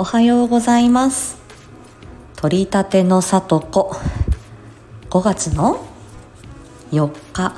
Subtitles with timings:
[0.00, 1.36] おはようございます。
[2.36, 3.94] 取り立てのさとこ
[5.10, 5.86] 5月の
[6.90, 7.54] 4日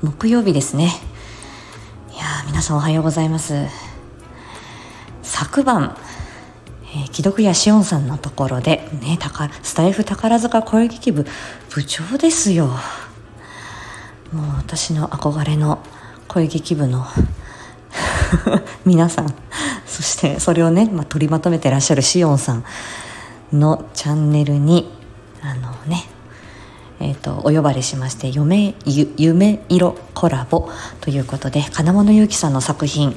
[0.00, 0.90] 木曜日ですね。
[2.14, 3.66] いやー皆さんおはようございます。
[5.22, 5.98] 昨晩
[6.94, 9.18] えー、既読やしおんさんのところで、ね、
[9.62, 11.26] スタイフ宝塚声劇部
[11.68, 12.68] 部長ですよ。
[14.32, 15.80] もう私の憧れの
[16.26, 17.04] 声劇部の
[18.86, 19.45] 皆さん。
[19.96, 22.64] そしてそれをね、まあ、取りまとめてらっしゃるしおんさん
[23.50, 24.92] のチャンネルに
[25.40, 26.04] あのね
[26.98, 28.74] えーと、お呼ばれしまして夢
[29.18, 30.70] 「夢色コラボ」
[31.02, 33.14] ということで金物ゆうきさんの作品、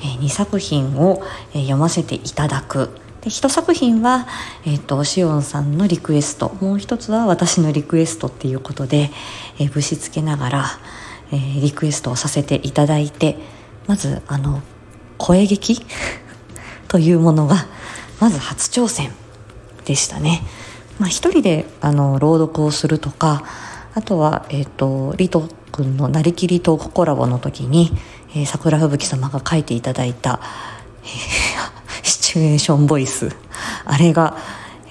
[0.00, 2.90] えー、2作品を、えー、読ませていただく。
[3.20, 4.26] で1作品は、
[4.64, 6.56] えーと、しおんさんのリクエスト。
[6.62, 9.10] もう一つは私のリクエストっていうことで、
[9.58, 10.66] えー、ぶしつけながら、
[11.30, 13.36] えー、リクエストをさせていただいて
[13.86, 14.62] まずあの
[15.20, 15.84] 声劇？
[16.88, 17.66] というものが
[18.20, 19.12] まず初挑戦
[19.84, 20.42] でしたね。
[20.98, 23.44] まあ、一人であの朗読をするとか
[23.94, 27.90] あとは、えーと、リト君のなりきりトークコラボの時に、
[28.34, 30.40] えー、桜吹雪様が書いていただいた、
[31.02, 33.34] えー、 シチュエーションボイス
[33.84, 34.36] あれが、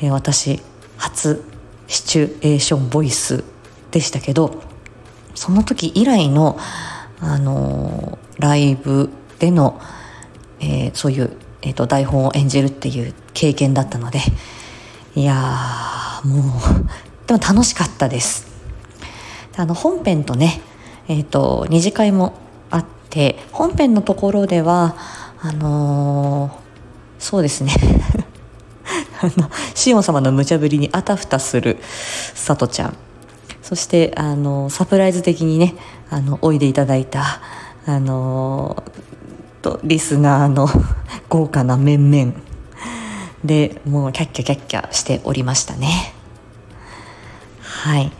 [0.01, 0.61] えー、私
[0.97, 1.43] 初
[1.87, 3.43] シチュエーションボイス
[3.91, 4.61] でしたけど
[5.35, 6.57] その時以来の、
[7.21, 9.79] あのライブでの、
[10.59, 14.19] えー、そういう、えーと、台本を演じるっていう経験だったので
[15.15, 18.47] いやーもうでも楽しかったです。
[19.55, 20.61] あの本編とね
[21.07, 22.33] えっ、ー、と二次会も
[22.69, 24.95] あって本編のところでは
[25.41, 26.51] あのー、
[27.19, 27.73] そうですね。
[29.21, 31.77] あのシオン様の無茶ぶりにあたふたする
[32.33, 32.97] さとちゃん。
[33.61, 35.75] そしてあのサプライズ的にね
[36.09, 37.41] あのおいでいただいた
[37.85, 38.83] あの
[39.61, 40.67] とリスナーの
[41.29, 42.33] 豪華な面々。
[43.43, 46.13] でもうキャッキャキャッキャしておりましたね。
[47.61, 48.11] はい。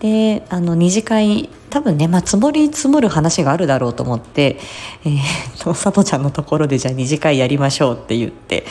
[0.00, 4.58] であの二次会多分ね、まあ、積もり積もる話があるだろうと思って、
[5.04, 5.18] えー
[5.62, 8.64] と、さとちゃんのところでじゃあ二次会やりましょうって言って、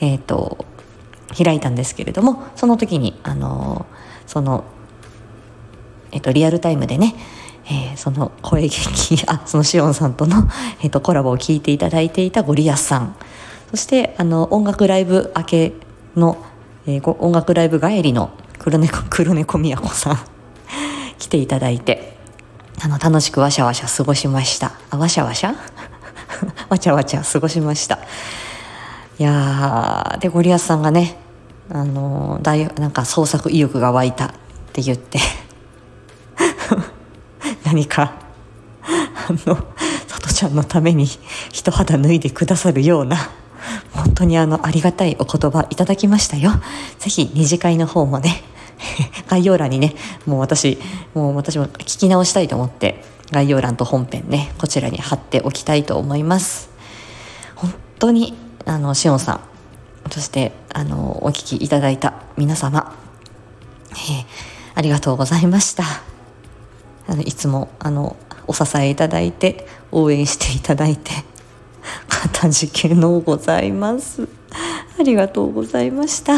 [0.00, 0.58] えーと、
[1.34, 3.86] と開いたんですけれどもその時にあの
[4.26, 4.64] その、
[6.12, 7.14] えー、とリアルタイムでね
[7.70, 10.48] えー、その声劇あそのしおんさんとの、
[10.82, 13.16] えーと、コラボを聞いていただいていたゴリアスさん。
[13.70, 15.72] そしてあの音楽ライブ明け
[16.16, 16.42] の、
[16.86, 20.18] えー、音楽ライブ帰りの黒猫黒猫みやこさん
[21.18, 22.16] 来ていただいて
[22.82, 24.72] あの楽しくわしゃわしゃ過ごしました。
[24.90, 25.54] あわしゃわしゃ？
[26.70, 27.98] わちゃわちゃ過ごしました。
[29.18, 31.18] いやでゴリアスさんがね
[31.70, 34.30] あの大なんか創作意欲が湧いたっ
[34.72, 35.18] て言って。
[37.68, 38.14] 何か
[38.82, 39.56] あの
[40.06, 41.04] さとちゃんのために
[41.52, 43.18] 一肌脱いでくださるような
[43.92, 46.52] 本当にあのありがたいお言葉いただきましたよ。
[46.98, 48.42] 是非二次会の方もね
[49.28, 50.78] 概要欄にねもう私
[51.12, 56.70] もう私も聞き直したいと思って概要欄と本編ねこちらに貼っておきたいと思います。
[57.54, 59.40] 本当にあのしおんさん
[60.10, 62.94] そしてあのお聞きいただいた皆様、
[63.92, 64.24] えー、
[64.74, 66.17] ありがとうございました。
[67.08, 71.10] あのいつもあのお支えいただいて応援していただいて
[72.08, 74.28] かたじけのございます。
[74.98, 76.34] ありがとうございました。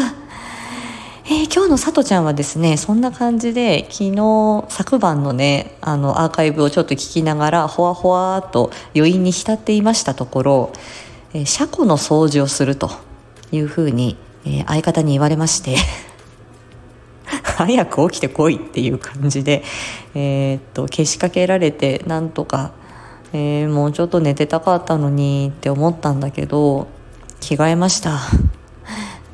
[1.25, 10.73] えー、今日のさとちゃんはですねそんな感じで昨日昨晩のねあのアーカイブをちょっと聞きながらほわほわと余韻に浸っていましたところ、
[11.33, 12.91] えー、車庫の掃除をすると
[13.51, 15.77] いうふうに、えー、相方に言われまして
[17.65, 19.63] 早く起きてこいっていう感じで、
[20.15, 22.71] えー、っとけしかけられてなんとか、
[23.33, 26.87] えー、もうちょっと寝てたかったのにって思ったんだけど
[27.39, 28.19] 着替えました。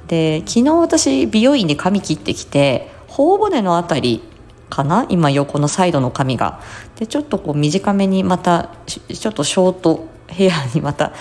[0.07, 4.23] で昨日私美容院で髪切ってきて頬骨の辺り
[4.69, 5.05] かな？
[5.09, 6.61] 今横のサイドの髪が。
[6.97, 11.13] でちょっとこう短めにまたちょっとショートヘアにまた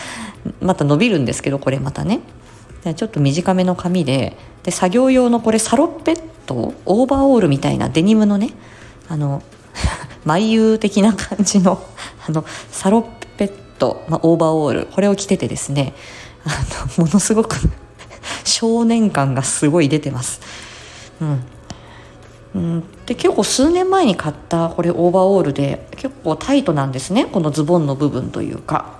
[0.60, 2.20] また伸びるんですけどこれまたね。
[2.94, 8.50] ちょっと短めの髪でで作業用のこれサロッペットオーバーオールみたいなデニムのね
[9.08, 9.42] あの
[10.24, 11.82] 眉優的な感じの
[12.28, 13.02] あのサロッ
[13.36, 15.94] ペット、まあ、オーバーオールこれを着ててですね
[16.44, 16.50] あ
[16.98, 17.56] のものすごく
[18.44, 20.40] 少年感がすごい出てます。
[21.20, 21.44] うん。
[22.54, 28.94] うん、で結構数年前に買ったこれオーバーオールで結構タイトなんですねこのズボンの部分というか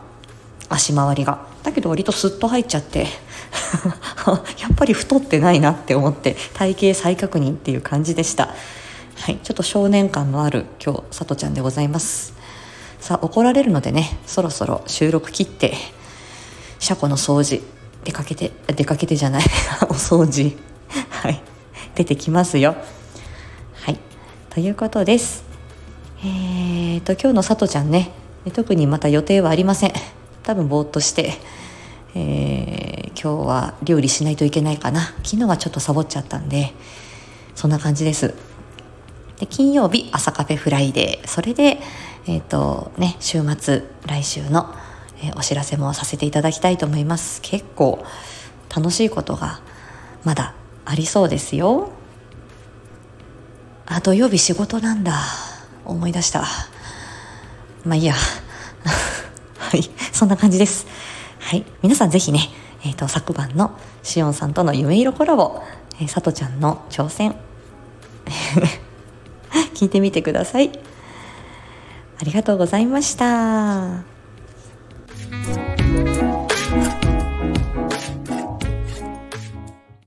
[0.69, 1.56] 足回りが。
[1.67, 3.01] だけど割とスッと入っちゃって
[4.61, 8.55] やっぱり太ってないなって思って体型再確認っていう感じでした。
[9.17, 12.35] はいちょっと少年感のある今日さとちゃんでございます。
[13.01, 15.75] さあ怒られるのでねそろそろ収録切って
[16.79, 17.61] 車庫の掃除
[18.05, 19.43] 出かけて出かけてじゃない
[19.91, 20.57] お掃除
[21.11, 21.43] はい
[21.97, 22.77] 出てきますよ。
[23.81, 23.99] はい
[24.51, 25.43] ということです。
[26.23, 28.13] えーと今日のさとちゃんね
[28.55, 29.93] 特にまた予定はありません。
[30.47, 31.33] 多分ぼーっとして、
[32.19, 35.03] えー、今日は料理しないといけないかな。
[35.23, 36.73] 昨日はちょっとサボっちゃったんで
[37.55, 38.33] そんな感じです。
[39.39, 41.29] で金曜日朝カフェフライデー。
[41.29, 41.79] それで
[42.27, 44.75] えっ、ー、とね週末来週の、
[45.23, 47.43] えー、お知らせもさせていただきたいと思います。
[47.43, 48.03] 結構
[48.75, 49.61] 楽しいことが
[50.25, 50.55] まだ
[50.87, 51.91] ありそうですよ。
[53.85, 55.21] あ土曜日仕事なんだ。
[55.85, 56.47] 思い出した。
[57.85, 58.15] まあいいや。
[59.59, 59.91] はい。
[60.13, 60.87] そんな感じです。
[61.47, 61.65] はい。
[61.81, 62.41] 皆さんぜひね
[62.83, 65.63] えっ、ー、と昨晩のしおんさんとの夢色コラボ、
[66.01, 67.37] えー、さとちゃんの挑戦。
[69.75, 70.73] 聞いてみてください。
[72.21, 74.16] ありがとうございました。